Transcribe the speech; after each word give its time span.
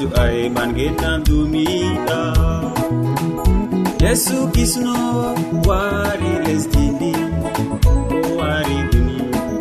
yeeso 0.00 0.08
ay 0.22 0.48
man 0.48 0.70
gennan 0.76 1.20
dumiɗa 1.26 2.20
yesu 4.02 4.36
kisno 4.54 4.96
wari 5.68 6.32
lesdini 6.46 7.12
o 8.16 8.18
wari 8.38 8.78
duni 8.90 9.18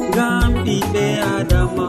ngam 0.10 0.52
ɓiɓe 0.66 1.06
adama. 1.36 1.88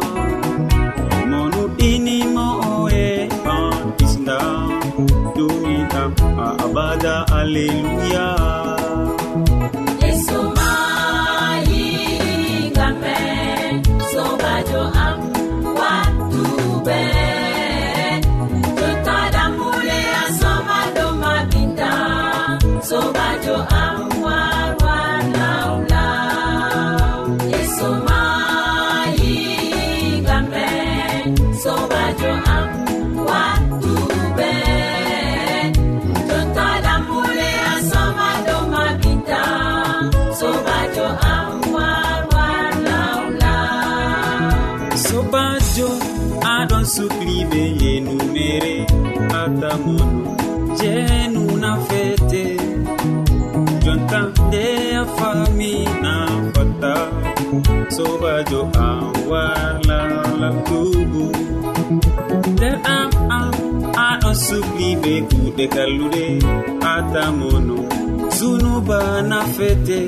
Monuɗinimo 1.30 2.46
oe 2.74 3.04
ban 3.44 3.74
kisda 3.98 4.38
dumiɗam 5.36 6.10
a 6.44 6.48
abada 6.64 7.14
alleluya 7.38 8.26
sobajo 58.20 58.62
am 58.86 59.12
warlalal 59.30 60.56
tubu 60.68 61.24
nder 62.52 62.76
am 62.96 63.10
am 63.38 63.54
aɗon 64.08 64.34
sukli 64.44 64.88
be 65.02 65.12
kuɗe 65.30 65.64
kalluɗe 65.74 66.24
atamono 66.92 67.76
zunuba 68.36 69.00
nafete. 69.30 69.98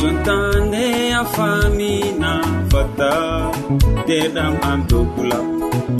Jontande 0.00 0.84
a 1.20 1.22
famina 1.34 2.32
fatta 2.70 3.12
deɗam 4.06 4.54
am 4.70 4.80
dokula 4.90 5.38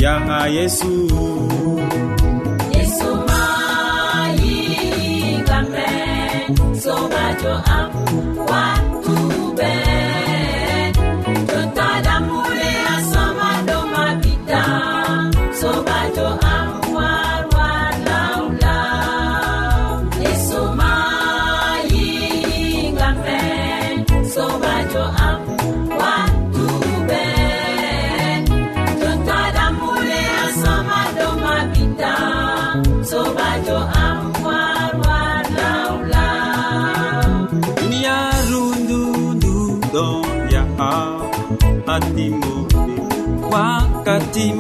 yaha 0.03 0.39
yesu. 0.57 0.93
Yesu 2.75 3.09
mayi 3.29 4.55
kamɓe 5.49 5.87
sobajo 6.83 7.53
am 7.77 7.89
wa 8.49 8.65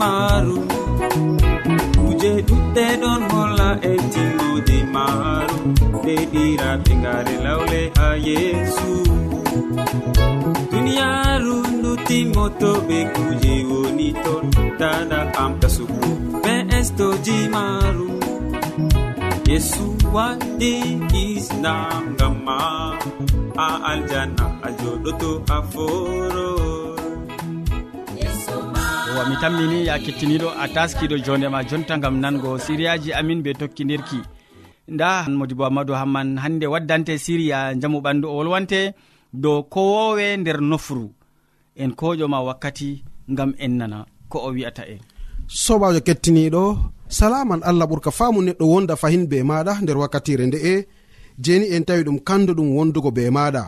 maaru 0.00 0.56
kuje 2.00 2.32
ɗuɗɗe 2.48 2.84
ɗon 3.02 3.20
holla 3.30 3.68
e 3.90 3.92
timmode 4.12 4.78
maaru 4.94 5.58
nde 5.98 6.14
ɗiraɓe 6.32 6.92
ngare 7.00 7.34
lawle 7.44 7.80
ha 7.96 8.08
yeesu 8.28 8.90
duniyaaru 10.70 11.56
ndu 11.76 11.90
timmoto 12.06 12.70
ɓe 12.88 12.98
kuje 13.14 13.54
woni 13.70 14.08
ton. 14.24 14.44
Dada 14.80 15.18
amta 15.42 15.68
sugu 15.76 16.10
ɓe 16.42 16.54
estoji 16.78 17.36
maaru 17.54 18.08
yesu 19.50 19.84
waɗi 20.14 20.72
isnam 21.22 22.02
ngam 22.14 22.34
ma 22.46 22.58
a 23.66 23.68
aljanna 23.90 24.46
a 24.66 24.68
joɗoto 24.78 25.30
a 25.56 25.58
foro. 25.70 26.53
yewwa 29.14 29.28
mi 29.30 29.36
tammini 29.36 29.86
ya 29.86 29.98
kettiniɗo 29.98 30.48
a 30.62 30.66
taskiɗo 30.74 31.16
jondema 31.24 31.62
jonta 31.70 31.94
gam 32.02 32.16
nango 32.22 32.58
siriyaji 32.58 33.12
amin 33.12 33.42
be 33.44 33.50
tokkidirki 33.54 34.18
nda 34.88 35.28
modi 35.38 35.54
bo 35.54 35.64
amadou 35.66 35.94
hamman 35.94 36.28
hande 36.42 36.66
waddante 36.66 37.14
siriya 37.18 37.74
jamu 37.80 37.98
ɓandu 38.04 38.26
o 38.28 38.36
wolwante 38.36 38.80
dow 39.32 39.62
kowowe 39.62 40.36
nder 40.36 40.58
nofru 40.60 41.10
en 41.76 41.90
koƴoma 41.94 42.38
wakkati 42.48 43.04
gam 43.28 43.54
en 43.64 43.72
nana 43.78 43.98
ko 44.28 44.38
o 44.38 44.50
wi'ata 44.50 44.82
en. 44.92 44.98
Sobajo 45.46 46.00
kettiniɗo 46.00 46.62
salaman 47.08 47.60
allah 47.62 47.86
ɓurka 47.90 48.10
faamu 48.10 48.42
neɗɗo 48.42 48.64
wonda 48.72 48.96
fahin 48.96 49.26
be 49.30 49.42
maɗa 49.50 49.72
nder 49.82 49.96
wakkatire 50.02 50.46
nde'e 50.46 50.74
jeni 51.44 51.66
en 51.74 51.84
tawi 51.86 52.02
ɗum 52.06 52.18
kandu 52.28 52.52
ɗum 52.58 52.68
wondugo 52.76 53.10
be 53.16 53.30
maɗa. 53.30 53.62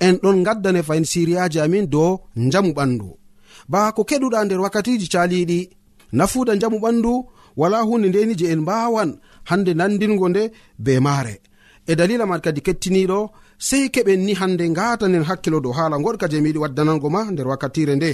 En 0.00 0.14
ɗon 0.22 0.42
gaddane 0.46 0.82
fahin 0.82 1.04
siriyaji 1.04 1.58
amin 1.60 1.86
dow 1.86 2.18
njamu 2.36 2.72
ɓandu. 2.74 3.21
ba 3.68 3.92
ko 3.92 4.02
keɗuɗa 4.04 4.44
nder 4.44 4.60
wakkatiji 4.60 5.06
caliɗi 5.12 5.70
nafuda 6.12 6.56
jamu 6.60 6.78
ɓandu 6.78 7.12
wala 7.56 7.78
hunde 7.82 8.08
ndeni 8.08 8.34
je 8.34 8.46
en 8.52 8.60
mbawan 8.60 9.10
hande 9.44 9.74
nandingo 9.74 10.28
nde 10.28 10.42
be 10.78 11.00
maare. 11.00 11.40
E 11.86 11.94
dalila 11.98 12.26
man 12.26 12.40
kadi 12.40 12.60
kettiniɗo 12.66 13.18
sei 13.58 13.88
keɓen 13.94 14.20
ni 14.26 14.34
hande 14.40 14.64
ngatanen 14.70 15.24
hakkilo 15.28 15.60
dow 15.60 15.72
haala 15.72 15.96
goɗka 16.04 16.28
je 16.30 16.40
miyiɗi 16.40 16.58
waddanango 16.64 17.08
ma 17.10 17.30
nder 17.30 17.48
wakkatire 17.48 17.94
nde. 17.96 18.10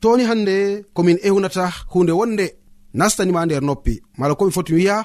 Toni 0.00 0.24
hande 0.30 0.84
komin 0.94 1.18
ewnata 1.28 1.66
hunde 1.92 2.12
wonde 2.12 2.46
nastanima 2.94 3.46
nder 3.46 3.62
noppi. 3.62 3.94
Mala 4.18 4.34
komi 4.34 4.52
foti 4.52 4.72
wiya 4.74 4.96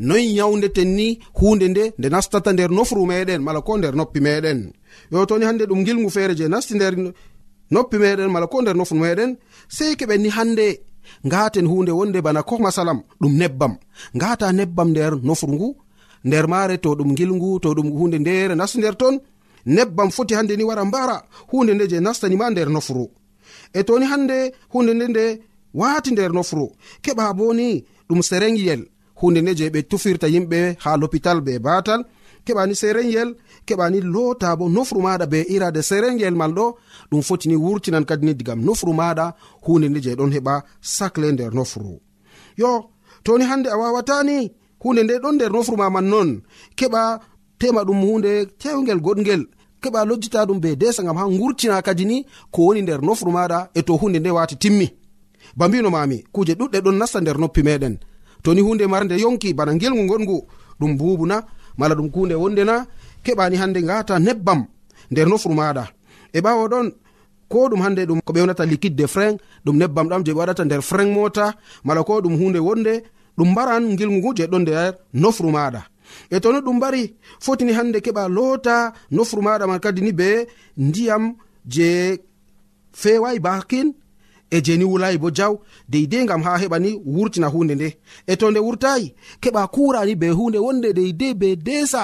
noyi 0.00 0.36
yawdeten 0.36 0.88
ni 0.98 1.18
hunde 1.34 1.68
nde 1.68 1.92
nde 1.98 2.08
nastata 2.08 2.52
nder 2.52 2.70
nofru 2.70 3.06
meɗen 3.06 3.40
mala 3.42 3.60
ko 3.60 3.78
nder 3.78 3.94
noppi 3.94 4.20
meɗen 4.20 4.72
yo 5.12 5.26
toni 5.26 5.44
hande 5.44 5.64
ɗum 5.66 5.84
gilgu 5.84 6.10
feere 6.10 6.34
je 6.34 6.48
nasti 6.48 6.74
nder 6.74 6.94
noppi 7.72 7.96
meɗen 8.02 8.30
mala 8.34 8.46
ko 8.52 8.56
nder 8.62 8.76
nofun 8.78 8.98
meɗen 9.02 9.30
sei 9.76 9.92
keɓen 9.98 10.20
ni 10.22 10.28
hande 10.36 10.66
ngaten 11.26 11.66
hunde 11.70 11.92
wonde 11.98 12.18
bana 12.26 12.42
ko 12.48 12.54
masalam 12.64 12.98
ɗum 13.20 13.34
nebbam. 13.40 13.74
Ngata 14.16 14.46
nebbam 14.58 14.88
nder 14.90 15.12
nofru 15.28 15.52
ngu 15.56 15.68
nder 16.24 16.46
mare 16.52 16.76
to 16.78 16.90
ɗum 16.98 17.10
gilngu 17.18 17.60
to 17.62 17.68
ɗum 17.76 17.88
hunde 17.98 18.18
ndere 18.20 18.54
nasti 18.54 18.78
nder 18.78 18.96
ton 19.00 19.14
nebbam 19.66 20.10
foti 20.10 20.34
hande 20.34 20.56
ni 20.56 20.64
wara 20.64 20.84
mbara 20.84 21.16
hunde 21.50 21.72
nde 21.74 21.84
je 21.90 22.00
nastanima 22.00 22.50
nder 22.50 22.68
nofru 22.74 23.04
e 23.78 23.80
toni 23.86 24.04
hande 24.12 24.52
hunde 24.72 24.92
nde 24.94 25.06
nde 25.08 25.24
wati 25.74 26.10
nder 26.12 26.32
nofru 26.32 26.66
keɓa 27.04 27.34
boni 27.38 27.84
ɗum 28.08 28.22
serengiyel 28.28 28.82
hunde 29.20 29.40
nde 29.42 29.52
je 29.58 29.70
ɓe 29.74 29.80
tufirta 29.90 30.26
yimɓe 30.34 30.76
ha 30.82 30.96
lopital 31.00 31.40
be 31.40 31.58
batal 31.58 32.00
keɓani 32.46 32.74
serengel 32.74 33.30
keɓani 33.66 34.00
loota 34.14 34.56
bo 34.58 34.68
nofru 34.68 35.00
maɗa 35.06 35.26
be 35.32 35.38
irade 35.54 35.82
serengel 35.82 36.34
mal 36.34 36.52
ɗo. 36.58 36.66
Ɗum 37.10 37.22
fotini 37.22 37.56
wurtinan 37.56 38.04
kadini 38.04 38.34
digam 38.34 38.60
nofru 38.66 38.92
maɗa 38.92 39.34
hunde 39.64 39.86
nde 39.88 40.00
je 40.04 40.14
ɗon 40.18 40.32
heɓa 40.36 40.54
sacle 40.80 41.32
nder 41.32 41.52
nofru. 41.54 42.00
Yo 42.56 42.70
toni 43.24 43.44
hande 43.44 43.68
a 43.70 43.76
wawatani 43.76 44.52
hunde 44.82 45.02
nde 45.04 45.14
ɗon 45.22 45.34
nder 45.36 45.50
nofru 45.52 45.76
ma 45.76 45.90
man 45.90 46.06
non 46.12 46.30
keɓa 46.78 47.20
tema 47.58 47.82
ɗum 47.84 48.00
hunde 48.06 48.32
tewgel 48.60 49.00
goɗgel 49.06 49.42
keɓa 49.82 50.04
lojjita 50.08 50.46
ɗum 50.48 50.60
be 50.60 50.76
desa 50.76 51.02
gam 51.02 51.16
ha 51.16 51.24
gurtina 51.28 51.82
kadi 51.82 52.04
ni 52.04 52.26
ko 52.52 52.62
woni 52.66 52.82
nder 52.82 53.00
nofru 53.02 53.30
maɗa 53.30 53.58
e 53.74 53.82
to 53.82 53.92
hunde 54.00 54.18
nde 54.20 54.30
wati 54.30 54.56
timmi. 54.56 54.88
Ba 55.56 55.68
mbino 55.68 55.90
mami 55.90 56.24
kuje 56.32 56.54
ɗuɗɗe 56.58 56.78
ɗon 56.84 56.96
nasta 56.98 57.20
nder 57.20 57.38
noppi 57.38 57.62
meɗen. 57.62 57.96
Toni 58.42 58.60
hunde 58.60 58.86
marde 58.86 59.14
yonki 59.18 59.54
bana 59.54 59.72
gelgu 59.78 60.06
gongu 60.06 60.46
ɗum 60.80 60.96
bubuna 60.98 61.36
mala 61.78 61.94
ɗum 61.94 62.08
kunde 62.10 62.34
wonde 62.34 62.64
na 62.64 62.86
keɓani 63.24 63.56
hande 63.56 63.78
ngata 63.82 64.18
nebbam 64.18 64.60
nder 65.10 65.26
nofru 65.28 65.54
maɗa. 65.54 65.84
E 66.32 66.38
ɓawo 66.44 66.64
ɗon 66.72 66.86
ko 67.48 67.68
ɗum 67.70 67.80
hande 67.84 68.02
ɗum 68.08 68.20
ko 68.24 68.32
ɓewnata 68.32 68.64
liquide 68.70 68.96
de 68.96 69.06
frein 69.06 69.36
ɗum 69.64 69.76
nebbam 69.76 70.06
ɗam 70.10 70.22
je 70.26 70.32
ɓe 70.32 70.38
waɗata 70.40 70.64
nder 70.64 70.82
frein 70.82 71.10
mota 71.12 71.54
mala 71.84 72.02
ko 72.04 72.20
ɗum 72.20 72.34
hunde 72.40 72.58
wonde 72.58 72.92
ɗum 73.36 73.48
mbaran 73.52 73.96
gilgu 73.98 74.16
ngu 74.18 74.30
je 74.36 74.44
ɗon 74.46 74.62
nder 74.62 74.94
nofru 75.14 75.50
maɗa. 75.50 75.82
E 76.30 76.40
toni 76.40 76.58
ɗum 76.60 76.76
mbari 76.76 77.02
fotini 77.44 77.72
hande 77.78 77.98
keɓa 78.04 78.28
loota 78.28 78.92
nofru 79.10 79.40
maɗa 79.42 79.66
man 79.66 79.80
kadi 79.80 80.00
ni 80.02 80.12
be 80.12 80.46
ndiyam 80.76 81.34
je 81.74 82.18
fewai 82.92 83.38
bakin 83.46 83.88
e 84.54 84.60
jeni 84.60 84.84
wulayi 84.84 85.18
bo 85.18 85.30
jaw 85.30 85.54
deydey 85.88 86.24
gam 86.26 86.42
ha 86.46 86.58
heɓani 86.62 86.90
wurtina 87.14 87.48
hunde 87.54 87.74
nde. 87.74 87.88
E 88.26 88.36
to 88.36 88.50
nde 88.50 88.60
wurtayi 88.66 89.14
keɓa 89.42 89.62
kurani 89.74 90.14
be 90.14 90.28
hunde 90.38 90.58
wonde 90.58 90.88
deydey 90.98 91.34
be 91.34 91.56
desa 91.56 92.02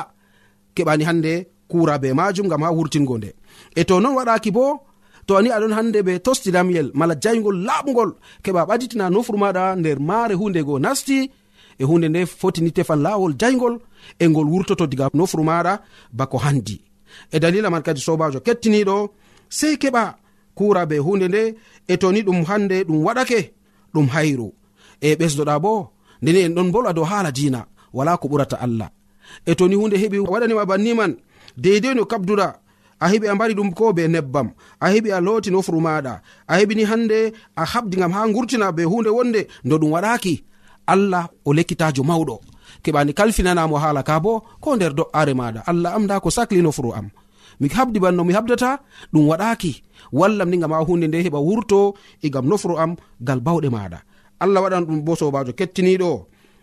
keɓani 0.74 1.04
hande 1.08 1.32
kura 1.68 1.98
be 1.98 2.08
majum 2.18 2.48
gam 2.48 2.62
ha 2.62 2.70
wurtingo 2.72 3.18
nde. 3.18 3.30
E 3.76 3.84
to 3.84 4.00
non 4.00 4.16
waɗaki 4.16 4.50
bo 4.50 4.80
to 5.26 5.36
ani 5.36 5.48
aɗon 5.50 5.72
hande 5.78 6.00
ɓe 6.06 6.18
tosti 6.24 6.50
lamyel 6.50 6.90
mala 6.94 7.14
jaygol 7.22 7.56
laɓgol 7.68 8.10
keɓa 8.44 8.62
ɓaditina 8.68 9.10
nofuru 9.10 9.38
maɗa 9.38 9.76
nder 9.76 9.98
maare 10.00 10.34
hunde 10.40 10.60
go 10.64 10.78
nasti 10.78 11.30
e 11.78 11.84
hunde 11.84 12.08
nde 12.08 12.20
fotini 12.26 12.72
tefan 12.72 13.00
lawol 13.06 13.34
jaygol 13.40 13.74
e 14.18 14.24
ngol 14.28 14.48
wurtoto 14.52 14.86
diga 14.86 15.10
nofuru 15.14 15.44
maɗa 15.44 15.72
bako 16.12 16.38
handi. 16.38 16.80
E 17.32 17.38
dalila 17.40 17.68
man 17.70 17.82
kadi 17.82 18.00
sobajo 18.00 18.40
kettiniɗo 18.40 18.96
sei 19.48 19.76
keɓa 19.76 20.02
kura 20.58 20.82
be 20.90 20.96
hunde 21.06 21.26
nde 21.28 21.42
e 21.92 21.94
toni 22.02 22.20
ɗum 22.26 22.38
hande 22.48 22.76
ɗum 22.88 22.98
waɗake 23.06 23.40
ɗum 23.94 24.06
hayru. 24.14 24.48
E 25.06 25.08
ɓesdoɗa 25.18 25.54
bo 25.64 25.72
ndeni 26.22 26.40
en 26.46 26.54
ɗon 26.56 26.68
bolwa 26.72 26.92
dow 26.96 27.04
haala 27.10 27.30
dina 27.38 27.60
wala 27.96 28.12
ko 28.20 28.26
ɓurata 28.30 28.56
allah. 28.64 28.88
E 29.46 29.52
toni 29.58 29.74
hunde 29.80 29.96
heɓi 30.02 30.18
waɗanima 30.32 30.64
banniman 30.70 31.12
deidei 31.62 31.94
no 31.94 32.04
kabduɗa 32.12 32.46
a 33.00 33.06
heɓi 33.12 33.26
a 33.30 33.34
mbari 33.34 33.54
ɗum 33.54 33.70
ko 33.78 33.92
be 33.96 34.02
nebbam 34.08 34.48
a 34.80 34.86
heɓi 34.92 35.08
a 35.16 35.20
looti 35.26 35.50
nofru 35.50 35.80
maɗa 35.86 36.12
a 36.50 36.52
heɓini 36.58 36.84
hande 36.90 37.18
a 37.56 37.64
habdi 37.72 37.96
gam 38.00 38.12
ha 38.12 38.20
gurtina 38.34 38.72
be 38.76 38.82
hunde 38.84 39.08
wonde 39.16 39.40
do 39.64 39.76
ɗum 39.78 39.90
waɗaki 39.94 40.34
allah 40.86 41.24
o 41.44 41.52
lekkitajo 41.56 42.02
mawɗo 42.02 42.36
keɓani 42.82 43.12
kalfinanamo 43.18 43.76
haala 43.82 44.02
ka 44.02 44.20
bo 44.20 44.42
ko 44.60 44.76
nder 44.76 44.92
do'are 44.98 45.32
maɗa 45.40 45.60
allah 45.70 45.94
am 45.96 46.06
da 46.06 46.20
ko 46.20 46.30
sakli 46.30 46.62
nofru 46.62 46.92
am. 46.94 47.08
Mi 47.60 47.68
habdi 47.68 47.98
banno 48.00 48.22
mi 48.24 48.32
habdata 48.34 48.78
ɗum 49.12 49.24
waɗaki 49.30 49.82
wallam 50.12 50.48
ni 50.50 50.56
gam 50.58 50.72
ha 50.72 50.84
hunde 50.88 51.06
nde 51.08 51.18
heɓa 51.26 51.38
wurto 51.46 51.94
egam 52.22 52.44
gam 52.44 52.50
nofro 52.50 52.74
am 52.78 52.96
gal 53.20 53.40
bawɗe 53.40 53.68
maɗa 53.70 53.98
allah 54.40 54.60
waɗan 54.62 54.84
ɗum 54.86 54.98
bo 55.04 55.12
sobajo 55.16 55.52
kettiniɗo. 55.58 56.10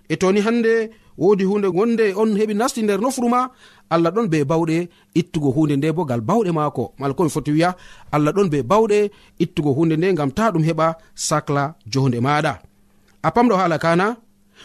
E 0.09 0.15
toni 0.21 0.39
hande 0.45 0.73
wodi 1.17 1.43
hunde 1.49 1.67
wonde 1.77 2.05
on 2.21 2.29
heɓi 2.39 2.53
nasti 2.59 2.81
nder 2.83 2.99
nofru 3.01 3.27
ma 3.29 3.41
allah 3.89 4.11
ɗon 4.15 4.27
be 4.31 4.43
bawɗe 4.51 4.77
ittugo 5.19 5.49
hunde 5.55 5.75
nde 5.77 5.87
bo 5.95 6.03
gal 6.05 6.21
bawɗe 6.21 6.51
maako. 6.57 6.93
Mala 6.99 7.13
komi 7.13 7.29
foti 7.29 7.51
wiya 7.51 7.69
allah 8.11 8.31
ɗon 8.35 8.49
be 8.53 8.59
bawɗe 8.71 8.97
ittugo 9.43 9.71
hunde 9.77 9.95
nde 9.97 10.13
gam 10.17 10.31
ta 10.31 10.51
ɗum 10.53 10.63
heɓa 10.69 10.87
sacla 11.15 11.63
jonde 11.91 12.19
maɗa 12.25 12.53
a 13.23 13.29
pamɗo 13.35 13.55
haala 13.59 13.77
kana 13.79 14.07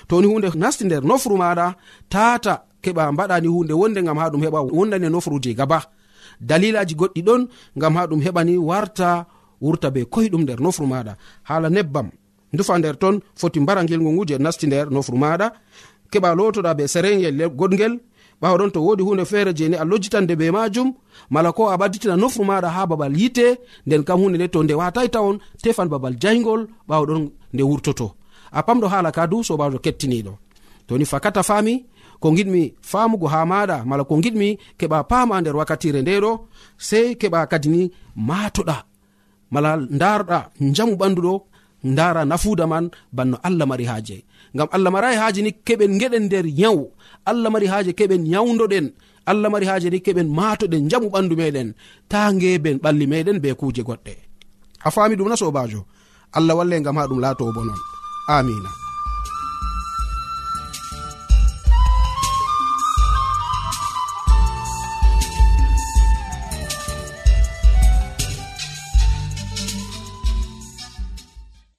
toni 0.08 0.26
hunde 0.26 0.48
nasti 0.62 0.84
nder 0.84 1.02
nofru 1.04 1.36
maɗa 1.42 1.66
tata 2.12 2.54
keɓa 2.82 3.12
mbaɗani 3.12 3.48
hunde 3.48 3.72
wonde 3.80 4.00
gam 4.06 4.18
ha 4.18 4.30
ɗum 4.32 4.42
heɓa 4.44 4.60
wondani 4.76 5.08
nofru 5.10 5.38
je 5.42 5.52
gaba. 5.54 5.80
dalilaji 6.40 6.94
goɗɗi 6.94 7.22
ɗon 7.22 7.48
gam 7.76 7.94
ha 7.96 8.06
ɗum 8.06 8.20
heɓani 8.24 8.56
warta 8.58 9.26
wurta 9.60 9.90
be 9.90 10.00
koyɗum 10.04 10.42
nder 10.42 10.60
nofru 10.60 10.86
maɗa. 10.86 11.16
Hala 11.48 11.68
nebbam 11.70 12.08
dufa 12.52 12.78
nder 12.78 12.96
ton 12.98 13.20
foti 13.40 13.60
mbara 13.60 13.84
gilgu 13.84 14.10
ngu 14.12 14.24
je 14.28 14.38
nasti 14.38 14.66
nder 14.66 14.86
nofru 14.90 15.16
maɗa. 15.16 15.52
Keɓa 16.10 16.34
lotoɗa 16.38 16.74
be 16.76 16.84
sereyel 16.88 17.36
goɗgel. 17.58 17.94
Ɓawa 18.40 18.56
ɗon 18.58 18.70
to 18.72 18.80
wodi 18.86 19.02
hunde 19.02 19.24
feere 19.24 19.52
je 19.54 19.68
ni 19.68 19.76
a 19.76 19.84
lojjitande 19.84 20.34
be 20.36 20.50
majum. 20.50 20.94
Mala 21.30 21.52
ko 21.52 21.68
a 21.68 21.76
ɓadditina 21.76 22.16
nofru 22.16 22.44
maɗa 22.44 22.68
ha 22.68 22.86
babal 22.86 23.14
yite. 23.20 23.58
Nden 23.86 24.02
kam 24.04 24.20
hunde 24.20 24.36
nde 24.38 24.48
to 24.48 24.62
nde 24.62 24.74
watai 24.74 25.08
tawon 25.08 25.38
tefan 25.62 25.88
babal 25.88 26.14
jaygol 26.22 26.66
ɓawa 26.88 27.06
ɗon 27.06 27.30
nde 27.52 27.62
wurtoto. 27.62 28.14
A 28.52 28.62
pamɗo 28.62 28.86
hala 28.88 29.12
ka 29.12 29.26
du 29.26 29.44
sobajo 29.44 29.78
kettiniɗo. 29.78 30.32
Toni 30.86 31.04
fakata 31.04 31.42
fami 31.42 31.84
ko 32.20 32.28
giɗmi 32.36 32.62
famugo 32.90 33.26
ha 33.32 33.40
maɗa 33.50 33.76
mala 33.88 34.04
ko 34.04 34.14
giɗmi 34.24 34.48
keɓa 34.78 34.98
pama 35.10 35.40
nder 35.40 35.56
wakkatire 35.56 36.00
ndeɗo 36.02 36.30
sei 36.88 37.08
keɓa 37.20 37.40
kadi 37.50 37.68
ni 37.74 37.82
matoɗa 38.28 38.76
mala 39.52 39.70
darɗa 40.00 40.38
jamu 40.76 40.94
ɓanduɗo 41.00 41.34
dara 41.84 42.24
nafuda 42.24 42.66
man 42.66 42.90
banno 43.12 43.36
allah 43.42 43.66
mari 43.66 43.84
haaje. 43.90 44.24
Ngam 44.54 44.68
allah 44.72 44.90
marayi 44.92 45.16
haaje 45.16 45.40
ni 45.42 45.50
keɓen 45.66 45.92
geɗen 46.00 46.24
nder 46.26 46.46
yawu 46.46 46.84
allah 47.30 47.48
mari 47.50 47.66
haaje 47.72 47.92
keɓen 47.98 48.22
yawdoɗen 48.34 48.86
allah 49.30 49.48
mari 49.50 49.66
haaje 49.70 49.88
ni 49.90 49.98
keɓen 50.06 50.28
matoɗen 50.38 50.88
jamu 50.90 51.08
ɓandu 51.14 51.34
meɗen 51.40 51.68
ta 52.10 52.32
ngeben 52.34 52.76
ɓalli 52.84 53.06
meɗen 53.12 53.38
be 53.42 53.54
kuje 53.60 53.82
goɗɗe. 53.88 54.14
A 54.86 54.88
fami 54.94 55.14
ɗum 55.16 55.28
na 55.28 55.36
sobajo 55.36 55.80
allah 56.36 56.54
walle 56.58 56.76
ngam 56.80 56.96
ha 56.98 57.06
ɗum 57.10 57.20
laato 57.24 57.44
bo 57.54 57.62
non. 57.64 57.80
Amina 58.28 58.79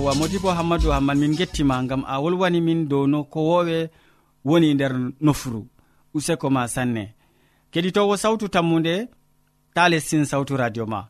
sowa 0.00 0.14
modibo 0.14 0.50
hammadou 0.50 0.90
hamman 0.92 1.18
min 1.18 1.36
gettima 1.36 1.82
gam 1.88 2.02
a 2.08 2.16
wolwani 2.22 2.60
min 2.60 2.88
dow 2.88 3.06
no 3.06 3.24
ko 3.24 3.40
wowe 3.50 3.90
woni 4.44 4.74
nder 4.74 4.92
nofru 5.20 5.66
useko 6.14 6.50
ma 6.50 6.68
sanne. 6.68 7.04
Keɗitowo 7.72 8.16
sawtu 8.16 8.48
tammude 8.48 9.08
ta 9.74 9.88
lestin 9.88 10.24
sawtu 10.24 10.56
radio 10.56 10.86
ma. 10.86 11.00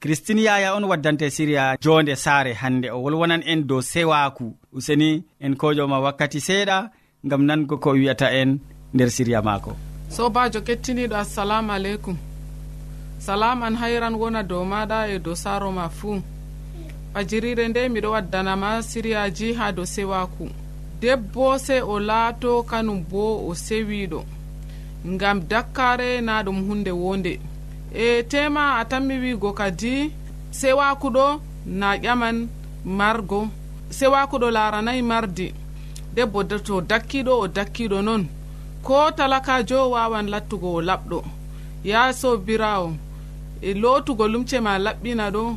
Christine 0.00 0.42
yaya 0.42 0.74
on 0.74 0.84
waddante 0.84 1.30
siriya 1.30 1.76
jonde 1.82 2.16
saare 2.16 2.52
hande 2.54 2.88
o 2.90 3.02
wolwonan 3.04 3.42
en 3.52 3.66
dow 3.68 3.80
sewaku 3.82 4.46
useni 4.72 5.10
en 5.44 5.54
kojoma 5.60 6.00
wakkati 6.00 6.38
seeɗa 6.40 6.90
gam 7.24 7.42
nango 7.48 7.76
ko 7.84 7.90
wiyata 7.90 8.26
en 8.40 8.50
nder 8.94 9.10
siriya 9.10 9.42
maako. 9.42 9.72
Sobajo 10.08 10.60
kettiniɗo 10.66 11.16
assalamu 11.16 11.72
aleykum. 11.72 12.16
Salam 13.18 13.62
an 13.62 13.74
hayran 13.80 14.14
wona 14.20 14.42
dow 14.42 14.64
maɗa 14.72 14.98
e 15.14 15.18
dow 15.18 15.34
saaro 15.34 15.70
ma 15.78 15.88
fuu. 15.88 16.22
fajirire 17.12 17.68
nde 17.68 17.88
miɗo 17.88 18.10
waddanama 18.10 18.82
siriyaji 18.82 19.52
ha 19.52 19.72
dow 19.72 19.84
sewaku. 19.84 20.48
Debbo 21.00 21.58
se 21.58 21.80
o 21.82 22.00
laato 22.00 22.62
kanum 22.62 23.04
bo 23.10 23.48
o 23.48 23.54
sewiɗo 23.54 24.20
ngam 25.06 25.40
dakkare 25.50 26.20
na 26.20 26.42
ɗum 26.42 26.58
hunde 26.66 26.90
wonde. 26.90 27.40
E 27.94 28.22
tema 28.22 28.78
a 28.78 28.84
tammi 28.84 29.18
wigo 29.18 29.52
kadi 29.52 30.12
sewakuɗo 30.50 31.40
na 31.66 31.96
ƴaman 31.96 32.48
margo. 32.84 33.48
Sewakuɗo 33.90 34.50
laranayi 34.50 35.02
mardi. 35.02 35.54
Debbo 36.14 36.44
to 36.44 36.80
dakkiɗo 36.80 37.32
o 37.40 37.46
dakkiɗo 37.48 38.02
noon 38.02 38.26
ko 38.82 39.10
talakajo 39.10 39.90
wawan 39.90 40.30
lattugo 40.30 40.74
o 40.74 40.80
laɓɗo. 40.82 41.18
Ya 41.84 42.12
sobirawo 42.12 42.94
e 43.60 43.74
lotugo 43.74 44.28
lumce 44.28 44.60
ma 44.60 44.78
laɓɓina 44.78 45.30
ɗo. 45.30 45.56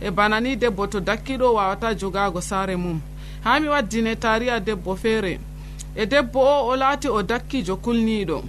e 0.00 0.10
bana 0.10 0.40
ni 0.40 0.56
debbo 0.56 0.86
to 0.86 1.00
dakkiɗo 1.00 1.54
wawata 1.54 1.94
jogago 1.94 2.40
saare 2.40 2.76
mum. 2.76 3.00
Ha 3.44 3.60
mi 3.60 3.68
waddine 3.68 4.16
tariya 4.16 4.60
debbo 4.60 4.96
feere 4.96 5.38
e 5.96 6.06
debbo 6.06 6.40
o 6.40 6.68
o 6.70 6.76
laati 6.76 7.08
o 7.08 7.22
dakkijo 7.22 7.76
kulniɗo 7.76 8.42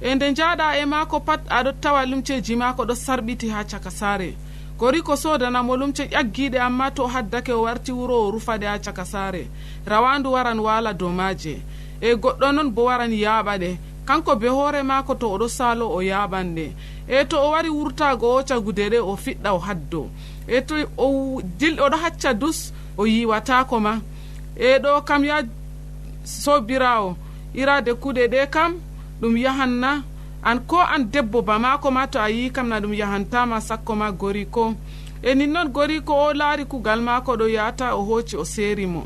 e 0.00 0.14
nde 0.14 0.34
jaɗa 0.34 0.76
e 0.80 0.84
maako 0.86 1.20
pat 1.20 1.40
aɗo 1.48 1.72
tawa 1.80 2.06
lumceji 2.06 2.56
maako 2.56 2.84
ɗo 2.84 2.94
sarɓiti 2.94 3.48
ha 3.50 3.64
caka 3.64 3.90
saare. 3.90 4.34
Kori 4.78 5.02
ko 5.02 5.16
sodanamo 5.16 5.76
lumce 5.76 6.04
ƴaggiɗe 6.10 6.58
amma 6.60 6.90
to 6.90 7.06
haddake 7.06 7.52
o 7.52 7.62
warti 7.62 7.92
wuro 7.92 8.26
o 8.26 8.30
rufaɗe 8.30 8.66
ha 8.66 8.78
caka 8.78 9.04
saare. 9.04 9.46
Rawandu 9.86 10.32
waran 10.32 10.58
wala 10.60 10.92
dow 10.92 11.08
maaje. 11.10 11.62
E 12.00 12.14
goɗɗo 12.14 12.52
noon 12.52 12.70
bo 12.70 12.84
waran 12.84 13.12
yaaɓa 13.12 13.58
ɗe 13.58 13.78
kanko 14.04 14.36
be 14.36 14.48
hoore 14.48 14.82
maako 14.82 15.14
to 15.14 15.26
oɗo 15.30 15.48
saalo 15.48 15.88
o 15.88 16.00
yaaɓanɗe 16.02 16.72
e 17.08 17.24
to 17.24 17.36
o 17.38 17.50
wari 17.50 17.68
wurtago 17.70 18.36
o 18.38 18.42
cagude 18.42 18.88
ɗe 18.90 18.98
o 19.00 19.16
fiɗɗa 19.16 19.50
o 19.54 19.58
haddo. 19.58 20.10
e 20.48 20.60
to 20.60 20.74
o 20.98 21.40
dil 21.58 21.76
oɗo 21.80 21.96
hacca 21.96 22.34
dus 22.34 22.72
o 22.96 23.06
yiwatako 23.06 23.80
ma. 23.80 24.00
E 24.56 24.78
ɗo 24.78 25.04
kam 25.04 25.24
ya 25.24 25.42
sobirawo 26.24 27.16
irade 27.54 27.92
kuɗe 27.94 28.28
ɗe 28.28 28.46
kam 28.50 28.74
ɗum 29.20 29.36
yahanna. 29.36 30.02
An 30.42 30.58
ko 30.66 30.76
an 30.78 31.04
debbo 31.10 31.42
bamako 31.42 31.90
ma 31.90 32.06
to 32.06 32.18
a 32.20 32.28
yi 32.30 32.50
kam 32.50 32.68
na 32.68 32.80
ɗum 32.80 32.94
yahantama 32.94 33.60
sakko 33.60 33.94
ma 33.96 34.10
gori 34.12 34.46
ko. 34.46 34.74
E 35.22 35.34
nin 35.34 35.52
noon 35.52 35.68
gori 35.72 36.00
ko 36.00 36.12
o 36.12 36.32
laari 36.34 36.64
kugal 36.64 37.00
mako 37.00 37.36
ɗo 37.36 37.48
yata 37.48 37.96
o 37.96 38.04
hooci 38.04 38.36
o 38.36 38.44
seeri 38.44 38.86
mo. 38.86 39.04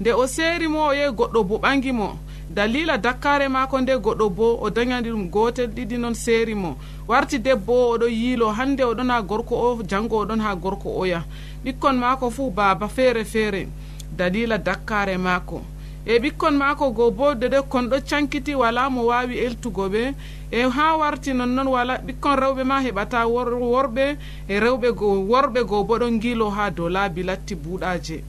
Nde 0.00 0.12
o 0.12 0.26
seeri 0.26 0.66
mo 0.68 0.88
o 0.88 0.92
yehi 0.92 1.12
goɗɗo 1.12 1.44
bo 1.48 1.58
ɓangi 1.58 1.92
mo. 1.92 2.18
dalila 2.50 2.98
dakkare 2.98 3.48
mako 3.48 3.80
nde 3.80 3.94
goɗɗo 3.96 4.28
bo 4.34 4.58
o 4.60 4.70
dañani 4.70 5.10
ɗum 5.10 5.30
gotel 5.30 5.70
ɗiɗi 5.70 5.96
noon 5.98 6.14
seeri 6.14 6.54
mo. 6.54 6.76
Warti 7.08 7.38
debbo 7.38 7.72
o 7.72 7.94
oɗo 7.94 8.06
yiilo 8.08 8.50
hande 8.50 8.82
oɗon 8.84 9.10
ha 9.10 9.22
gorko 9.22 9.54
o 9.54 9.82
janngo 9.82 10.24
oɗon 10.24 10.40
ha 10.40 10.54
gorko 10.56 10.88
oya 10.98 11.24
ɓikkon 11.64 11.96
mako 11.98 12.30
fuu 12.30 12.50
baaba 12.50 12.88
feere 12.88 13.24
feere. 13.24 13.68
Dalila 14.16 14.58
dakkare 14.58 15.16
mako 15.18 15.62
e 16.04 16.18
ɓikkon 16.18 16.56
mako 16.56 16.90
go 16.90 17.10
bo 17.10 17.34
dede 17.34 17.62
kon 17.68 17.86
ɗo 17.88 18.00
cankiti 18.08 18.54
wala 18.54 18.90
mo 18.90 19.06
wawi 19.06 19.38
eltugo 19.38 19.88
ɓe. 19.88 20.14
E 20.50 20.62
ha 20.62 20.96
warti 20.96 21.32
nonnoon 21.32 21.68
wala 21.68 21.98
ɓikkon 21.98 22.36
rewɓe 22.36 22.64
ma 22.64 22.82
heɓata 22.82 23.26
worɓe. 23.28 24.16
E 24.48 24.60
rewɓe 24.60 24.92
go 24.92 25.06
worɓe 25.30 25.64
go 25.64 25.84
bo 25.84 25.98
ɗon 25.98 26.18
gilo 26.20 26.50
ha 26.50 26.70
dow 26.70 26.88
laabi 26.88 27.22
latti 27.22 27.54
buuɗaje 27.54 28.24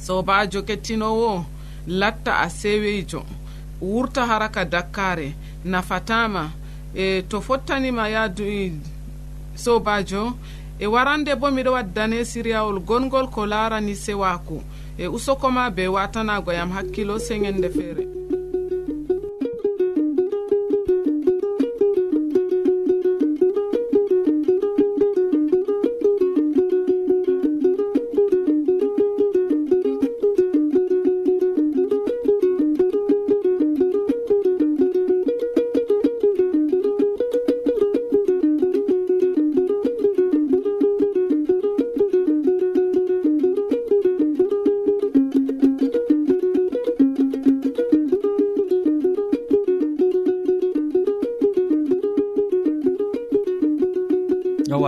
sobajo 0.00 0.62
kettinowo 0.62 1.44
latta 1.90 2.38
a 2.38 2.50
seweyjo 2.50 3.22
wurta 3.82 4.26
haraka 4.26 4.64
dakkare 4.64 5.34
nafatama. 5.64 6.50
E 6.94 7.22
to 7.22 7.40
fottanima 7.40 8.08
yaadu 8.08 8.44
e, 8.44 8.72
sobajo 9.54 10.34
e 10.78 10.86
warande 10.86 11.34
bo 11.34 11.50
miɗo 11.50 11.72
waddane 11.72 12.24
siriyawol 12.24 12.80
gongol 12.80 13.28
ko 13.30 13.46
larani 13.46 13.94
sewaku. 13.96 14.62
E 14.98 15.06
usokoma 15.06 15.70
be 15.70 15.88
watanago 15.88 16.52
yam 16.52 16.70
hakkilo 16.70 17.18
seŋende 17.18 17.70
feere 17.70 18.06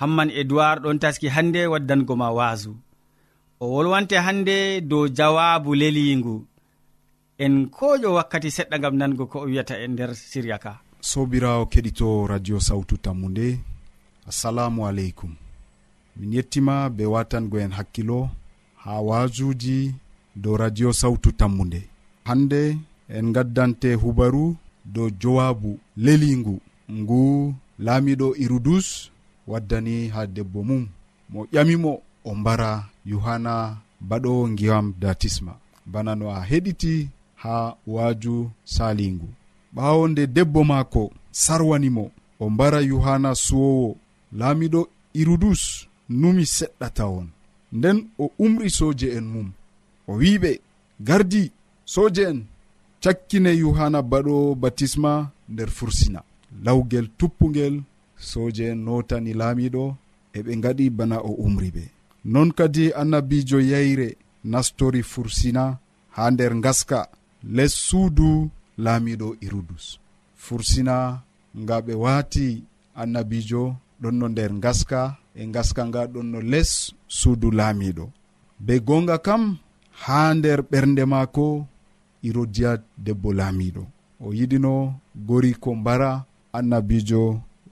hamman 0.00 0.30
edoird 0.40 0.82
ɗon 0.84 0.98
taski 1.02 1.28
hannde 1.34 1.60
waddango 1.72 2.14
ma 2.20 2.28
waasu. 2.38 2.72
O 3.60 3.66
wolwante 3.74 4.16
hannde 4.26 4.56
dow 4.90 5.04
jawabu 5.16 5.70
leliingu 5.80 6.36
en 7.44 7.54
koƴo 7.76 8.08
wakkati 8.16 8.48
seɗɗa 8.56 8.76
gam 8.82 8.94
nango 9.00 9.24
ko 9.32 9.36
o 9.40 9.46
wiyata 9.48 9.74
e 9.84 9.86
nder 9.92 10.10
siriya 10.30 10.58
ka. 10.64 10.72
Sobirawo 11.10 11.64
keɗito 11.72 12.08
radio 12.32 12.56
sawtu 12.68 12.94
tammu 13.04 13.26
nde 13.32 13.46
assalamu 14.30 14.80
aleykum. 14.88 15.32
Min 16.16 16.32
yettima 16.36 16.74
be 16.96 17.04
watangoen 17.14 17.72
hakkilo 17.78 18.20
ha 18.82 18.92
waajuji 19.08 19.78
dow 20.42 20.54
radio 20.62 20.88
sawtu 21.00 21.28
tammu 21.40 21.62
nde 21.64 21.80
hande 22.28 22.62
en 23.16 23.26
gaddante 23.34 23.94
hubaru 24.02 24.56
dow 24.94 25.08
jowabu 25.20 25.70
leliingu 26.04 26.56
ngu 26.98 27.54
laamiɗo 27.84 28.28
irudus 28.44 28.88
waddani 29.50 29.96
ha 30.14 30.20
debbo 30.26 30.60
mum. 30.68 30.84
Mo 31.30 31.40
ƴamimo 31.52 31.92
o 32.24 32.34
mbara 32.40 32.70
yohanna 33.10 33.54
baɗowo 34.08 34.42
ngiyam 34.52 34.86
datisma 35.02 35.52
bana 35.92 36.12
no 36.20 36.26
a 36.30 36.40
heɗiti 36.50 36.94
ha 37.42 37.54
waaju 37.92 38.34
salingu. 38.74 39.28
Ɓawo 39.74 40.02
nde 40.10 40.22
debbo 40.36 40.60
maako 40.70 41.02
sarwanimo 41.42 42.04
o 42.42 42.50
mbara 42.54 42.78
yohanna 42.90 43.30
suwowo. 43.44 43.90
Laamiɗo 44.38 44.80
irudus 45.20 45.62
numi 46.20 46.44
seɗɗata 46.56 47.04
on. 47.18 47.28
Nden 47.76 47.98
o 48.22 48.30
umri 48.44 48.68
soje 48.78 49.08
en 49.16 49.24
mum. 49.32 49.48
O 50.10 50.12
wiɓe 50.20 50.50
gardi 51.06 51.42
soje 51.94 52.22
en. 52.30 52.38
Cakkine 53.02 53.50
yohanna 53.62 54.00
baɗo 54.10 54.34
batisma 54.62 55.12
nder 55.52 55.70
fursina. 55.76 56.20
Lawgel 56.64 57.06
tuppugel 57.18 57.74
soje 58.28 58.64
en 58.72 58.80
notani 58.86 59.32
laamiɗo 59.40 59.84
eɓe 60.38 60.52
gaɗi 60.64 60.84
bana 60.98 61.16
o 61.28 61.30
umri 61.46 61.68
ɓe 61.76 61.84
non 62.32 62.48
kadi 62.58 62.84
annabijo 63.00 63.58
yeyre 63.70 64.08
nastori 64.52 65.02
fursina 65.12 65.64
ha 66.16 66.30
nder 66.30 66.52
gaska 66.64 67.00
les 67.56 67.72
suudu 67.86 68.28
laamiɗo 68.84 69.28
irudus 69.44 69.86
e 69.94 69.98
fursina 70.44 70.96
nga 71.60 71.76
ɓe 71.86 71.94
waati 72.04 72.46
annabijo 73.00 73.62
ɗon 74.00 74.14
no 74.18 74.26
nder 74.28 74.52
gaska 74.64 75.00
e 75.34 75.42
gaska 75.54 75.82
nga 75.88 76.00
ɗon 76.12 76.26
no 76.32 76.40
les 76.52 76.70
suudu 77.18 77.48
laamiɗo 77.58 78.04
be 78.64 78.74
gonga 78.86 79.16
kam 79.26 79.42
ha 80.02 80.18
nder 80.34 80.60
ɓernde 80.70 81.04
maako 81.12 81.46
irodiya 82.28 82.70
debbo 83.04 83.28
laamiɗo 83.38 83.82
o 84.24 84.32
yiɗino 84.38 84.72
gori 85.28 85.52
ko 85.62 85.70
mbara 85.80 86.10
annabijo 86.58 87.22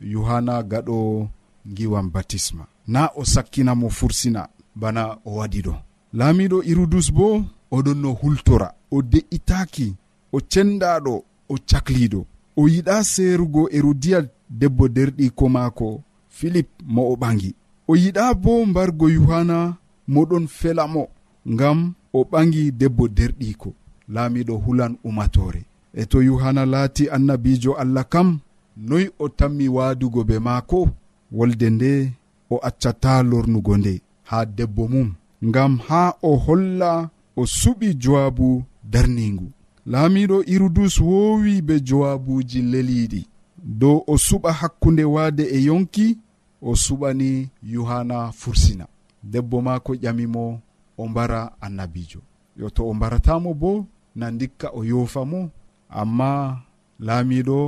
yohanna 0.01 0.63
gaɗo 0.63 1.29
giwan 1.67 2.11
batisma. 2.11 2.67
Na 2.87 3.11
o 3.17 3.25
sakkina 3.25 3.75
mo 3.75 3.89
fursina 3.91 4.49
bana 4.75 5.19
o 5.25 5.31
waɗi 5.39 5.61
ɗo. 5.67 5.75
Laamiɗo 6.19 6.63
irudus 6.71 7.13
bo 7.13 7.45
oɗon 7.71 7.99
no 8.03 8.11
hultora. 8.21 8.69
O 8.91 9.03
de'itaki 9.03 9.95
o 10.33 10.39
cendaɗo 10.51 11.25
o 11.49 11.55
cakliɗo 11.69 12.21
o 12.57 12.69
yiɗa 12.69 13.05
seerugo 13.05 13.69
erudiyal 13.71 14.27
debbo 14.51 14.89
derɗiko 14.89 15.49
maako 15.49 16.03
filip 16.29 16.69
mo 16.95 17.03
o 17.13 17.17
ɓangi. 17.17 17.55
O 17.89 17.97
yiɗa 17.97 18.35
bo 18.35 18.53
mbargo 18.67 19.09
yohanna 19.11 19.77
moɗon 20.09 20.47
fela 20.49 20.87
mo 20.87 21.09
ngam 21.49 21.95
o 22.13 22.25
ɓangi 22.25 22.73
debbo 22.73 23.09
derɗiko 23.09 23.75
laamiɗo 24.09 24.55
hulan 24.65 24.97
umatore 25.05 25.63
e 25.95 26.05
to 26.07 26.23
yohanna 26.23 26.67
laati 26.67 27.11
annabijo 27.11 27.75
allah 27.75 28.05
kam 28.09 28.39
noy 28.79 29.11
o 29.19 29.29
tammi 29.29 29.69
waadugo 29.69 30.25
be 30.25 30.39
maako 30.39 30.89
wolde 31.33 31.71
nde 31.71 32.13
o 32.51 32.57
accata 32.69 33.23
lornugo 33.23 33.77
nde 33.77 34.01
haa 34.23 34.45
debbo 34.45 34.89
mum. 34.89 35.15
Ngam 35.45 35.79
haa 35.79 36.13
o 36.23 36.37
holla 36.37 37.11
o 37.37 37.43
suɓi 37.47 37.89
jowaabu 38.03 38.49
darningu 38.93 39.47
laamiɗo 39.87 40.37
irudus 40.53 40.95
woowi 41.01 41.63
be 41.67 41.75
jowabuuji 41.81 42.63
leliiɗi. 42.73 43.21
Dow 43.81 43.97
o 44.07 44.15
suɓa 44.27 44.51
hakkunde 44.61 45.05
waade 45.15 45.43
e 45.43 45.59
yonki 45.69 46.07
o 46.63 46.71
suɓani 46.85 47.31
yohanna 47.63 48.19
fursina. 48.41 48.87
Debbo 49.23 49.57
maako 49.67 49.93
ƴamimo 50.03 50.45
o 50.99 51.07
mbara 51.09 51.41
annabijo 51.61 52.21
yo 52.57 52.71
to 52.71 52.83
o 52.89 52.95
mbaratamo 52.95 53.55
bo 53.55 53.87
na 54.19 54.31
ndikka 54.31 54.69
o 54.75 54.85
yoofa 54.91 55.25
mo 55.25 55.51
amma 56.01 56.31
laamiɗo 57.07 57.59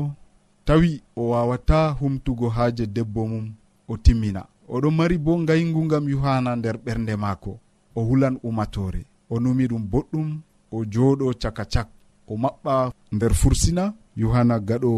tawi 0.70 1.02
o 1.16 1.28
wawata 1.28 1.88
humtugo 1.88 2.48
haaje 2.48 2.86
debbo 2.86 3.26
mum 3.26 3.52
o 3.88 3.96
timmina. 3.96 4.44
Oɗon 4.68 4.94
mari 4.94 5.18
bo 5.18 5.38
ngayngu 5.38 5.84
ngam 5.84 6.08
yuhana 6.08 6.56
nder 6.56 6.76
ɓernde 6.84 7.16
maako. 7.16 7.58
O 7.96 8.00
hulan 8.04 8.38
umatore 8.42 9.02
o 9.30 9.40
numi 9.40 9.66
ɗum 9.70 9.82
boɗɗum 9.92 10.28
o 10.72 10.84
jooɗo 10.92 11.26
caka 11.42 11.64
cak 11.72 11.88
o 12.28 12.34
maɓɓa 12.42 12.92
nder 13.12 13.32
fursina 13.40 13.84
yohana 14.16 14.56
gaɗo 14.68 14.92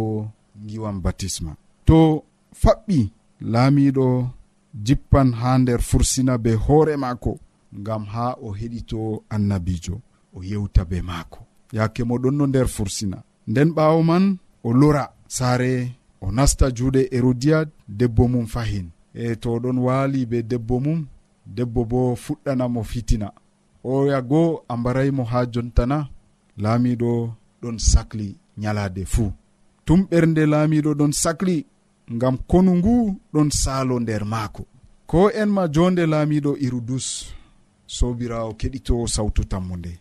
giwan 0.69 1.01
batisma. 1.05 1.53
To 1.89 1.99
faɓɓi 2.63 2.99
laamiɗo 3.53 4.07
jippan 4.85 5.29
ha 5.41 5.51
nder 5.59 5.81
fursina 5.81 6.33
be 6.45 6.53
hoore 6.65 6.97
maako 6.97 7.33
ngam 7.81 8.05
ha 8.13 8.25
o 8.43 8.49
heɗito 8.59 8.99
annabijo 9.35 9.95
o 10.37 10.43
yewta 10.51 10.83
be 10.91 10.99
maako. 11.03 11.39
Yaake 11.77 12.03
mo 12.05 12.15
ɗon 12.23 12.35
no 12.39 12.45
nder 12.47 12.69
fursina. 12.69 13.19
Nden 13.51 13.69
ɓaawo 13.77 14.03
man 14.05 14.25
o 14.65 14.73
lora. 14.81 15.05
saare 15.37 15.73
o 16.25 16.27
nasta 16.37 16.67
juuɗe 16.77 17.01
e 17.05 17.17
hérodiad 17.17 17.69
debbo 17.99 18.25
mum 18.33 18.47
fahin. 18.55 18.87
E 19.15 19.37
to 19.43 19.51
ɗon 19.63 19.79
waali 19.87 20.21
be 20.31 20.39
debbo 20.51 20.77
mum 20.85 21.01
debbo 21.57 21.81
bo 21.91 22.01
fuɗɗanamo 22.25 22.81
fitina. 22.91 23.29
Oya 23.93 24.19
goo 24.31 24.49
a 24.69 24.75
mbaraymo 24.81 25.23
ha 25.31 25.41
jontana 25.53 25.99
laamiɗo 26.63 27.11
ɗon 27.63 27.77
sahli 27.91 28.29
nyalaade 28.61 29.03
fuu. 29.13 29.29
Tum 29.87 30.01
ɓernde 30.11 30.43
laamiɗo 30.53 30.91
ɗon 30.99 31.13
sahli 31.23 31.57
ngam 32.15 32.37
konu 32.51 32.73
ngu 32.79 32.95
ɗon 33.33 33.49
saalo 33.63 33.95
nder 34.01 34.23
maako. 34.33 34.63
Ko 35.11 35.21
en 35.41 35.51
ma 35.57 35.65
jonde 35.75 36.05
laamiɗo 36.13 36.51
irudus 36.65 37.07
sobirawo 37.97 38.51
keɗitowo 38.61 39.05
sawtu 39.15 39.43
tammu 39.51 39.75
nde 39.81 39.93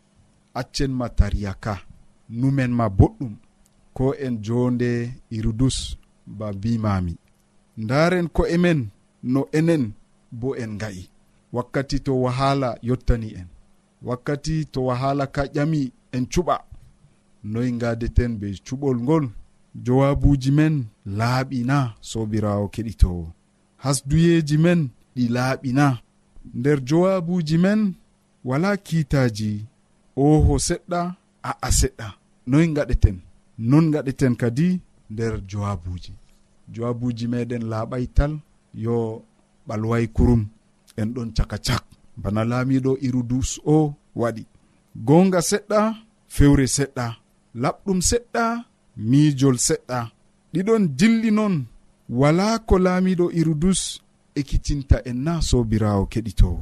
accen 0.60 0.92
ma 1.00 1.08
tariya 1.18 1.54
ka 1.64 1.74
numen 2.40 2.72
ma 2.80 2.86
boɗɗum. 3.00 3.34
ko 3.94 4.16
en 4.16 4.42
jonde 4.42 5.14
irudus 5.30 5.98
ba 6.26 6.54
mbimami. 6.54 7.18
Ndaren 7.78 8.28
ko 8.30 8.48
emen 8.48 8.90
no 9.24 9.48
enen 9.52 9.92
bo 10.32 10.56
en 10.56 10.72
nga'i. 10.76 11.10
Wakkati 11.54 12.00
to 12.00 12.22
wahala 12.22 12.78
yottani 12.82 13.34
en. 13.34 13.48
Wakkati 14.02 14.66
to 14.66 14.86
wahala 14.86 15.28
ka 15.28 15.44
ƴami 15.56 15.92
en 16.12 16.26
cuɓa. 16.26 16.58
Noy 17.44 17.72
gadeten 17.82 18.38
be 18.40 18.48
cuɓol 18.66 18.98
ngol 19.04 19.26
jowabuji 19.86 20.52
men 20.52 20.86
laaɓina 21.18 21.78
sobirawo 22.10 22.66
keɗitowo. 22.74 23.26
Hasduyeji 23.84 24.58
men 24.58 24.90
ɗi 25.16 25.24
laaɓina 25.36 25.86
nder 26.54 26.80
jowabuji 26.88 27.58
men 27.58 27.96
wala 28.44 28.70
kiitaji 28.86 29.52
oho 30.26 30.54
seɗɗa 30.68 31.02
a'a 31.50 31.70
seɗɗa. 31.80 32.08
Noy 32.48 32.68
gaɗeten 32.76 33.18
non 33.70 33.86
gaɗeten 33.94 34.34
kadi 34.42 34.68
nder 35.12 35.34
jowabuji. 35.50 36.14
Jowabuji 36.74 37.26
meɗen 37.32 37.64
laaɓay 37.72 38.06
tal 38.18 38.34
yo 38.84 38.96
ɓalway 39.68 40.06
kurum 40.16 40.42
en 41.00 41.08
ɗon 41.16 41.30
caka 41.38 41.58
cak. 41.68 41.84
Bana 42.22 42.42
laamiɗo 42.52 42.92
irudus 43.08 43.50
o 43.76 43.94
waɗi. 44.22 44.44
Gonga 45.08 45.40
seɗɗa 45.50 45.80
fewre 46.36 46.66
seɗɗa. 46.76 47.06
Laɓɗum 47.62 48.00
seɗɗa 48.10 48.44
miijol 49.10 49.58
seɗɗa. 49.68 50.00
Ɗiɗon 50.54 50.84
dilli 50.98 51.30
noon 51.38 51.56
wala 52.20 52.60
ko 52.68 52.76
laamiɗo 52.86 53.26
irudus 53.40 53.82
ekkitinta 54.40 54.98
en 55.10 55.18
na 55.26 55.34
sobirawo 55.50 56.04
keɗitowo 56.12 56.62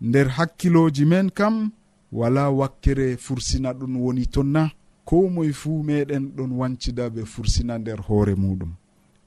nder 0.00 0.28
hakkiloji 0.36 1.04
men 1.04 1.30
kam 1.30 1.70
wala 2.12 2.50
wakkere 2.50 3.16
fursina 3.16 3.70
ɗum 3.78 3.96
woni 3.96 4.26
ton 4.26 4.44
na 4.54 4.62
ko 5.06 5.16
moye 5.34 5.52
fuu 5.60 5.82
meɗen 5.88 6.24
ɗon 6.36 6.50
wancida 6.60 7.04
ɓe 7.14 7.22
fursina 7.32 7.74
nder 7.78 8.00
hoore 8.08 8.34
muɗum. 8.42 8.72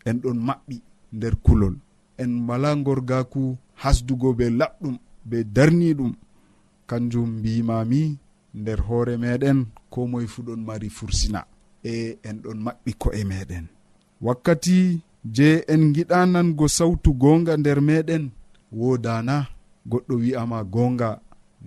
En 0.07 0.17
ɗon 0.23 0.37
maɓɓi 0.47 0.75
nder 1.15 1.35
kulol. 1.45 1.75
En 2.21 2.31
mala 2.47 2.69
gorgaku 2.85 3.41
hasdugo 3.81 4.29
be 4.37 4.45
laɓɗum 4.59 4.95
be 5.29 5.37
darniɗum. 5.55 6.13
Kanjum 6.89 7.29
mbimami 7.39 8.01
nder 8.59 8.79
hoore 8.87 9.15
meɗen 9.23 9.59
ko 9.93 9.99
moye 10.11 10.27
fuu 10.33 10.43
ɗon 10.47 10.61
mari 10.67 10.89
fursina. 10.97 11.41
E 11.83 12.17
en 12.27 12.37
ɗon 12.43 12.59
maɓɓi 12.65 12.91
ko'e 13.01 13.21
meɗen. 13.31 13.65
Wakkati 14.25 14.77
je 15.35 15.49
en 15.73 15.83
giɗanango 15.95 16.65
sawtu 16.77 17.09
gonga 17.21 17.53
nder 17.57 17.79
meɗen 17.89 18.23
wodana 18.79 19.35
goɗɗo 19.89 20.13
wi'ama 20.23 20.59
gonga. 20.73 21.09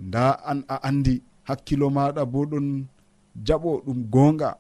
Nda 0.04 0.24
an 0.50 0.60
a 0.68 0.76
andi 0.88 1.14
hakkilo 1.48 1.86
maɗa 1.96 2.22
bo 2.32 2.40
ɗon 2.50 2.66
jaɓo 3.46 3.70
ɗum 3.84 3.98
gonga 4.12 4.50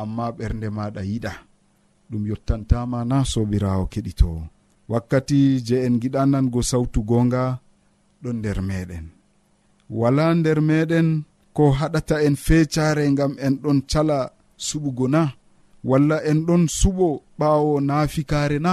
amma 0.00 0.24
ɓernde 0.36 0.68
maɗa 0.76 1.02
yiɗa. 1.10 1.32
Ɗum 2.10 2.22
yottantama 2.30 2.98
na 3.10 3.16
sobirawo 3.32 3.84
keɗitowo 3.92 4.42
wakkati 4.88 5.38
je 5.66 5.76
en 5.86 5.94
giɗanango 6.02 6.60
sawtu 6.70 6.98
gonga 7.08 7.42
ɗon 8.22 8.36
nder 8.38 8.58
meɗen 8.68 9.06
wala 9.98 10.24
nder 10.38 10.58
meɗen 10.68 11.08
ko 11.56 11.64
haɗata 11.78 12.16
en 12.26 12.36
fecare 12.46 13.04
gam 13.18 13.32
en 13.46 13.54
ɗon 13.62 13.78
cala 13.90 14.18
suɓugo 14.66 15.06
na 15.14 15.22
walla 15.90 16.16
en 16.30 16.38
ɗon 16.46 16.62
suɓo 16.78 17.06
ɓawo 17.38 17.72
naafikare 17.88 18.58
na 18.66 18.72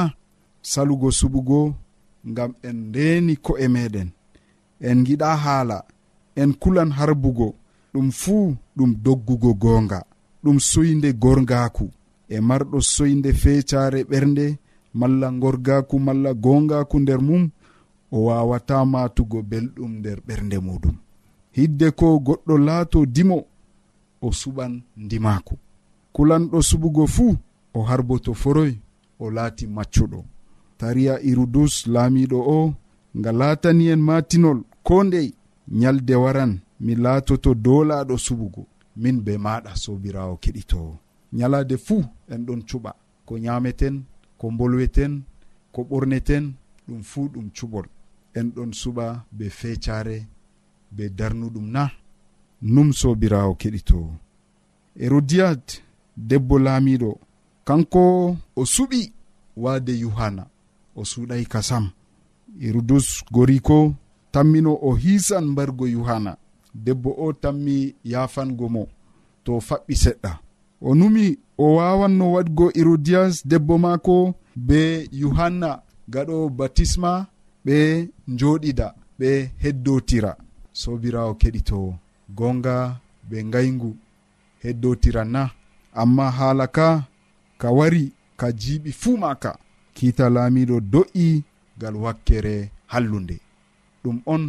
salugo 0.72 1.10
suɓugo 1.20 1.60
gam 2.36 2.52
en 2.68 2.78
ndeni 2.90 3.34
ko'e 3.46 3.66
meɗen 3.76 4.10
en 4.88 4.98
giɗa 5.06 5.30
haala 5.44 5.78
en 6.42 6.52
kulan 6.62 6.92
harbugo. 6.98 7.48
ɗum 7.94 8.12
fuu 8.12 8.56
ɗum 8.78 8.92
doggugo 9.04 9.54
goonga. 9.54 10.00
Ɗum 10.44 10.58
soyde 10.60 11.10
gorgaku 11.14 11.86
e 12.30 12.38
marɗo 12.48 12.78
soyde 12.94 13.34
fecare 13.34 14.04
ɓernde 14.10 14.46
malla 15.00 15.28
gorgaku 15.42 15.96
malla 16.06 16.32
gongaku 16.44 17.00
nder 17.00 17.22
mum 17.28 17.44
o 18.12 18.18
wawata 18.28 18.76
matugo 18.94 19.40
belɗum 19.50 19.92
nder 20.00 20.20
ɓernde 20.28 20.58
muɗum. 20.68 20.96
Hidde 21.56 21.88
ko 22.00 22.08
goɗɗo 22.26 22.54
laato 22.68 23.00
dimo 23.16 23.38
o 24.22 24.32
suɓan 24.40 24.74
ndimaku 24.98 25.54
kulanɗo 26.14 26.58
suɓugo 26.70 27.04
fuu 27.16 27.36
o 27.74 27.80
harboto 27.90 28.32
foroy 28.42 28.72
o 29.20 29.30
laati 29.36 29.66
maccuɗo. 29.76 30.20
Tariya 30.78 31.14
irudus 31.30 31.74
laamiɗo 31.94 32.38
o 32.58 32.74
nga 33.18 33.32
laatani 33.40 33.86
en 33.94 34.02
matinol 34.08 34.60
ko 34.88 35.04
ndey 35.04 35.28
nyalde 35.80 36.16
waran. 36.24 36.52
mi 36.80 36.96
laatoto 36.96 37.54
dolaɗo 37.56 38.16
suɓugo 38.18 38.66
min 39.02 39.22
be 39.26 39.38
maɗa 39.38 39.72
sobirawo 39.76 40.36
keɗitowo 40.44 40.98
ñalade 41.34 41.78
fuu 41.78 42.04
en 42.30 42.46
ɗon 42.46 42.62
cuɓa. 42.70 42.92
Ko 43.26 43.38
ñameten 43.38 44.04
ko 44.40 44.46
bolweten 44.52 45.24
ko 45.74 45.82
ɓorneten 45.90 46.54
ɗum 46.88 47.02
fuu 47.04 47.30
ɗum 47.34 47.50
cuɓol. 47.56 47.86
En 48.36 48.48
ɗon 48.56 48.72
suɓa 48.74 49.26
be 49.32 49.46
fecare 49.50 50.28
be 50.96 51.04
darnuɗum 51.18 51.68
na 51.72 51.84
num 52.62 52.92
sobirawo 52.94 53.56
keɗitowo 53.62 54.12
herodiyat 55.00 55.82
debbo 56.18 56.60
laamiɗo 56.60 57.12
kanko 57.68 58.38
o 58.56 58.66
suɓi 58.66 59.12
waade 59.64 59.90
yohanna 60.04 60.44
o 60.96 61.04
suɗay 61.06 61.44
kasam 61.46 61.86
sam. 62.60 63.14
Goriko 63.32 63.96
tammino 64.32 64.72
o 64.82 64.94
hiisan 64.96 65.46
mbargo 65.52 65.88
yohanna 65.88 66.38
debbo 66.74 67.10
o 67.18 67.34
tammi 67.34 67.96
yafango 68.12 68.70
mo 68.70 68.84
to 69.44 69.52
faɓɓi 69.68 69.94
seɗɗa. 70.04 70.32
O 70.82 70.96
numi 71.00 71.26
o 71.58 71.76
wawanno 71.78 72.26
waɗgo 72.36 72.66
hérodias 72.76 73.34
debbo 73.50 73.74
maako 73.84 74.16
be 74.68 74.80
yohanna 75.22 75.70
gaɗo 76.14 76.50
batisma 76.58 77.12
ɓe 77.66 77.78
joɗida 78.40 78.88
ɓe 79.20 79.30
heddotira 79.62 80.32
sobirawo 80.82 81.32
keɗitowo 81.42 81.90
gonga 82.38 82.76
be 83.30 83.38
ngayngu 83.44 83.90
heddotira 84.64 85.24
na 85.34 85.42
amma 86.02 86.26
haala 86.38 86.66
ka 86.76 86.88
ka 87.62 87.68
wari 87.78 88.04
ka 88.40 88.48
jiiɓi 88.60 88.92
fuu 89.02 89.18
maka 89.24 89.52
kiita 89.96 90.26
laamiɗo 90.36 90.76
do'i 90.94 91.44
gal 91.80 91.96
wakkere 92.04 92.72
hallunde. 92.92 93.36
Ɗum 94.04 94.18
on 94.26 94.44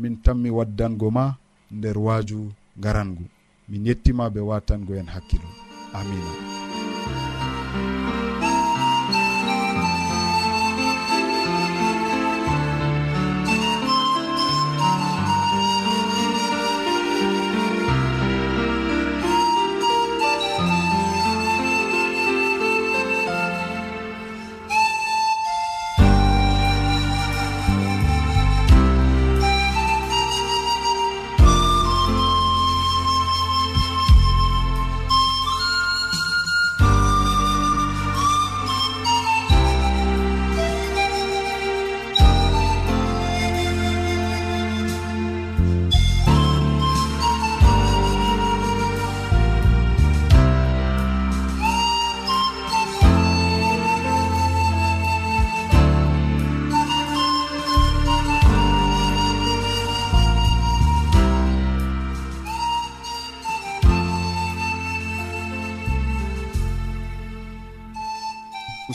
min 0.00 0.14
tanmi 0.24 0.50
waddango 0.50 1.10
ma 1.10 1.24
nder 1.72 1.98
waaju 1.98 2.52
garangu 2.76 3.24
min 3.68 3.86
yettima 3.86 4.24
ɓe 4.34 4.40
watango 4.50 4.92
en 5.00 5.06
hakkilo. 5.14 5.48
Amina 5.98 6.32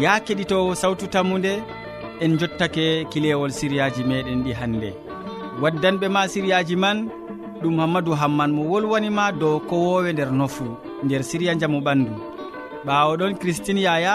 ya 0.00 0.20
keɗitowo 0.20 0.74
sawtu 0.74 1.06
tammude 1.06 1.52
en 2.20 2.38
jottake 2.38 3.04
kilewol 3.10 3.50
siriyaji 3.58 4.02
meɗen 4.10 4.40
ɗi 4.44 4.52
hannde 4.60 4.90
waddanɓe 5.62 6.06
ma 6.14 6.22
siriyaji 6.32 6.76
man 6.76 6.98
ɗum 7.62 7.76
hammadou 7.80 8.14
hamman 8.20 8.50
mo 8.56 8.62
wolwanima 8.70 9.32
dow 9.40 9.60
kowowe 9.68 10.12
nder 10.12 10.30
nofu 10.32 10.64
nder 11.04 11.22
siriya 11.22 11.54
jaamu 11.60 11.80
ɓandu. 11.86 12.12
Ɓawoɗon 12.86 13.38
christine 13.40 13.80
yaya 13.80 14.14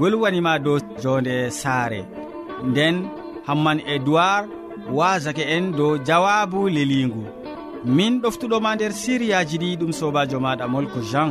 wolwanima 0.00 0.58
dow 0.58 0.78
jonde 1.02 1.50
saare. 1.50 2.00
Nden 2.68 2.96
hamman 3.46 3.78
edoird 3.94 4.48
wasake 4.96 5.44
en 5.56 5.72
dow 5.78 5.98
jawabu 6.06 6.68
leligu 6.68 7.22
min 7.84 8.20
ɗoftuɗoma 8.22 8.74
nder 8.74 8.92
siriyaji 8.92 9.56
ɗi 9.62 9.76
ɗum 9.80 9.92
sobajo 9.92 10.38
maɗa 10.40 10.64
molko 10.68 11.00
jean. 11.10 11.30